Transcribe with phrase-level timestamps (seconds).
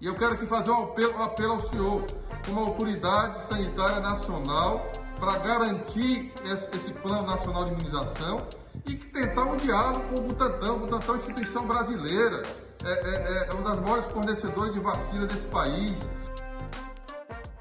[0.00, 2.04] E eu quero aqui fazer um apelo, um apelo ao senhor,
[2.46, 8.46] como autoridade sanitária nacional, para garantir esse, esse, plano nacional de imunização
[8.88, 10.72] e que tentar um diálogo com o Butantan.
[10.72, 12.40] O Butantan é uma instituição brasileira,
[12.82, 16.08] é, é, é uma das maiores fornecedoras de vacina desse país.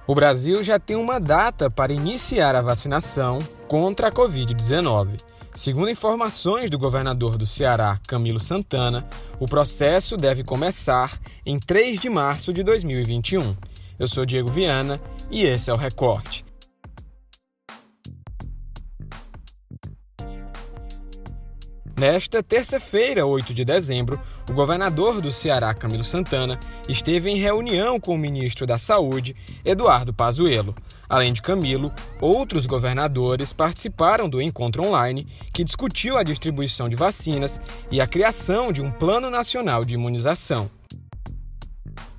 [0.08, 5.22] O Brasil já tem uma data para iniciar a vacinação contra a Covid-19.
[5.60, 9.06] Segundo informações do governador do Ceará, Camilo Santana,
[9.42, 13.58] o processo deve começar em 3 de março de 2021.
[14.00, 16.46] Eu sou Diego Viana e esse é o Recorte.
[22.00, 24.18] Nesta terça-feira, 8 de dezembro,
[24.50, 26.58] o governador do Ceará, Camilo Santana,
[26.88, 29.36] esteve em reunião com o ministro da Saúde,
[29.66, 30.74] Eduardo Pazuello.
[31.10, 31.92] Além de Camilo,
[32.22, 37.60] outros governadores participaram do encontro online que discutiu a distribuição de vacinas
[37.90, 40.70] e a criação de um Plano Nacional de Imunização.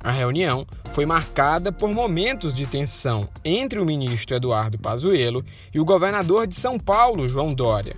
[0.02, 5.84] A reunião foi marcada por momentos de tensão entre o ministro Eduardo Pazuello e o
[5.84, 7.94] governador de São Paulo, João Dória.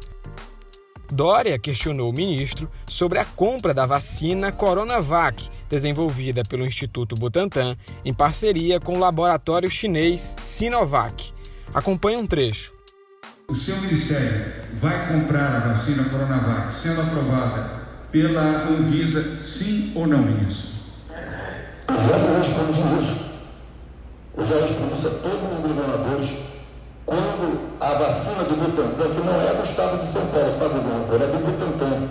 [1.11, 8.13] Dória questionou o ministro sobre a compra da vacina Coronavac, desenvolvida pelo Instituto Butantan em
[8.13, 11.33] parceria com o laboratório chinês Sinovac.
[11.73, 12.75] Acompanhe um trecho.
[13.49, 20.19] O seu ministério vai comprar a vacina Coronavac sendo aprovada pela Anvisa, sim ou não,
[20.19, 20.73] ministro?
[21.89, 23.33] Eu já respondi isso.
[24.37, 26.43] Eu já respondi isso a todos os governadores
[27.07, 31.15] quando a vacina do Butantan, que não é do estado de São Paulo, tá, governador?
[31.15, 32.09] Ela é do Butantan.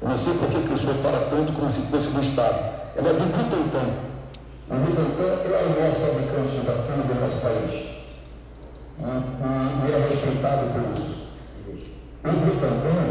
[0.00, 2.83] Eu não sei por que o senhor fala tanto como se fosse do estado.
[2.96, 3.88] Ela é do Butantan.
[4.70, 7.72] O Butantan é o nosso fabricante de vacina do nosso país.
[8.98, 11.14] E é respeitado por isso.
[12.24, 13.02] O Butantan,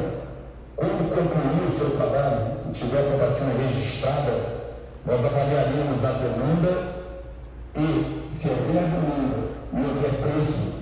[0.78, 4.34] quando concluir o seu trabalho e tiver a vacina registrada,
[5.06, 6.74] nós avaliaremos a demanda
[7.76, 9.38] e, se houver demanda
[9.74, 10.74] e houver preço,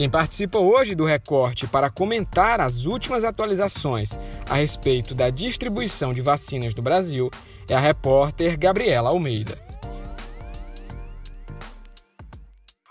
[0.00, 4.08] quem participa hoje do recorte para comentar as últimas atualizações
[4.48, 7.28] a respeito da distribuição de vacinas no Brasil
[7.68, 9.62] é a repórter Gabriela Almeida.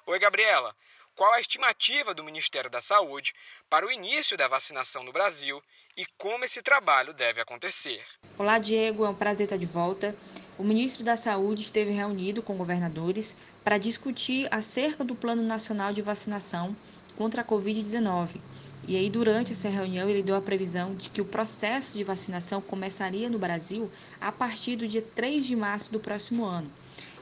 [0.05, 0.75] Oi, Gabriela.
[1.15, 3.33] Qual a estimativa do Ministério da Saúde
[3.67, 5.59] para o início da vacinação no Brasil
[5.97, 8.03] e como esse trabalho deve acontecer?
[8.37, 9.03] Olá, Diego.
[9.03, 10.15] É um prazer estar de volta
[10.59, 13.33] o ministro da Saúde esteve reunido com governadores
[13.63, 16.75] para discutir acerca do Plano Nacional de Vacinação
[17.19, 18.39] contra a Covid-19.
[18.87, 22.61] E aí, durante essa reunião, ele deu a previsão de que o processo de vacinação
[22.61, 23.91] começaria no Brasil
[24.21, 26.71] a partir do dia 3 de março do próximo ano.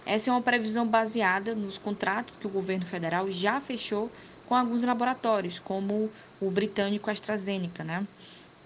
[0.06, 4.12] Essa é uma previsão baseada nos contratos que o governo federal já fechou
[4.48, 8.08] com alguns laboratórios, como o britânico AstraZeneca, né?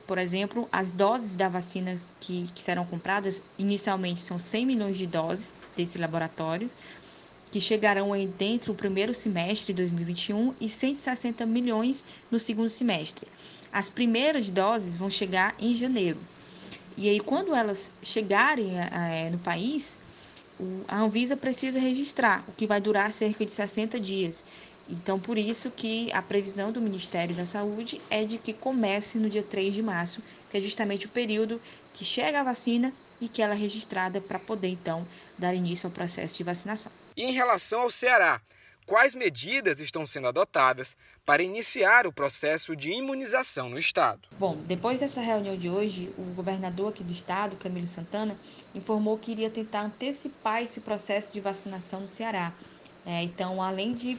[0.05, 5.07] Por exemplo, as doses da vacina que, que serão compradas inicialmente são 100 milhões de
[5.07, 6.69] doses desse laboratório,
[7.51, 13.27] que chegarão dentro do primeiro semestre de 2021 e 160 milhões no segundo semestre.
[13.71, 16.19] As primeiras doses vão chegar em janeiro.
[16.97, 19.97] E aí, quando elas chegarem é, no país,
[20.87, 24.45] a Anvisa precisa registrar, o que vai durar cerca de 60 dias.
[24.89, 29.29] Então, por isso que a previsão do Ministério da Saúde é de que comece no
[29.29, 31.61] dia 3 de março, que é justamente o período
[31.93, 35.07] que chega a vacina e que ela é registrada para poder, então,
[35.37, 36.91] dar início ao processo de vacinação.
[37.21, 38.41] E em relação ao Ceará,
[38.87, 44.27] quais medidas estão sendo adotadas para iniciar o processo de imunização no estado?
[44.39, 48.35] Bom, depois dessa reunião de hoje, o governador aqui do estado, Camilo Santana,
[48.73, 52.55] informou que iria tentar antecipar esse processo de vacinação no Ceará.
[53.05, 54.17] É, então, além de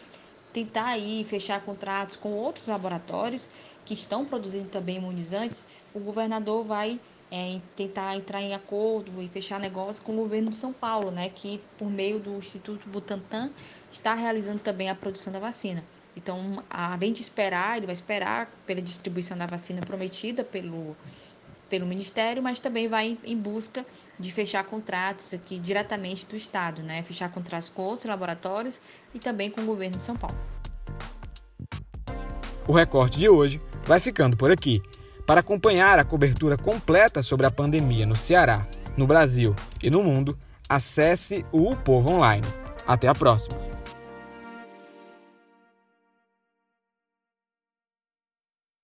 [0.53, 3.51] tentar aí fechar contratos com outros laboratórios
[3.85, 7.01] que estão produzindo também imunizantes, o governador vai
[7.35, 11.31] é, tentar entrar em acordo e fechar negócio com o governo de São Paulo, né,
[11.31, 13.51] que por meio do Instituto Butantan
[13.91, 15.83] está realizando também a produção da vacina.
[16.15, 20.95] Então, além de esperar, ele vai esperar pela distribuição da vacina prometida pelo
[21.71, 23.87] pelo Ministério, mas também vai em busca
[24.19, 27.03] de fechar contratos aqui diretamente do Estado, né?
[27.03, 28.79] Fechar contratos com outros laboratórios
[29.15, 30.37] e também com o governo de São Paulo.
[32.69, 34.83] O recorte de hoje vai ficando por aqui.
[35.27, 38.67] Para acompanhar a cobertura completa sobre a pandemia no Ceará,
[38.97, 40.37] no Brasil e no mundo,
[40.69, 42.47] acesse o Povo Online.
[42.87, 43.72] Até a próxima!